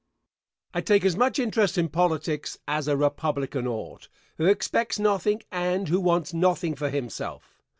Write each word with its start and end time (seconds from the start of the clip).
I 0.73 0.81
take 0.81 1.05
as 1.05 1.15
much 1.15 1.37
interest 1.37 1.77
in 1.77 1.87
politics 1.87 2.57
as 2.67 2.87
a 2.87 2.97
Republican 2.97 3.67
ought 3.67 4.07
who 4.39 4.45
expects 4.47 4.97
nothing 4.97 5.43
and 5.51 5.89
who 5.89 5.99
wants 5.99 6.33
nothing 6.33 6.73
for 6.73 6.89
himself. 6.89 7.53